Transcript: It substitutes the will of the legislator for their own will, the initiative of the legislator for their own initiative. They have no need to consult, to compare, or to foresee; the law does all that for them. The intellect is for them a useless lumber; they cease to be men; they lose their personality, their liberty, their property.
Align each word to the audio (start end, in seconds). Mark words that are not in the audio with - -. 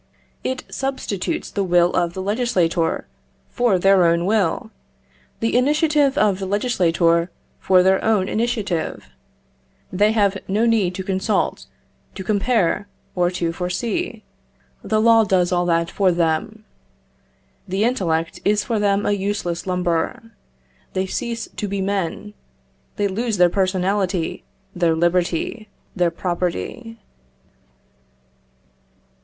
It 0.43 0.63
substitutes 0.67 1.51
the 1.51 1.63
will 1.63 1.93
of 1.93 2.13
the 2.15 2.23
legislator 2.23 3.05
for 3.51 3.77
their 3.77 4.03
own 4.03 4.25
will, 4.25 4.71
the 5.41 5.55
initiative 5.55 6.17
of 6.17 6.39
the 6.39 6.47
legislator 6.47 7.29
for 7.59 7.83
their 7.83 8.03
own 8.03 8.27
initiative. 8.27 9.11
They 9.93 10.11
have 10.13 10.39
no 10.47 10.65
need 10.65 10.95
to 10.95 11.03
consult, 11.03 11.67
to 12.15 12.23
compare, 12.23 12.87
or 13.13 13.29
to 13.29 13.53
foresee; 13.53 14.23
the 14.81 14.99
law 14.99 15.23
does 15.23 15.51
all 15.51 15.67
that 15.67 15.91
for 15.91 16.11
them. 16.11 16.65
The 17.67 17.83
intellect 17.83 18.39
is 18.43 18.63
for 18.63 18.79
them 18.79 19.05
a 19.05 19.11
useless 19.11 19.67
lumber; 19.67 20.31
they 20.93 21.05
cease 21.05 21.47
to 21.57 21.67
be 21.67 21.79
men; 21.79 22.33
they 22.95 23.07
lose 23.07 23.37
their 23.37 23.51
personality, 23.51 24.43
their 24.75 24.95
liberty, 24.95 25.69
their 25.95 26.09
property. 26.09 26.97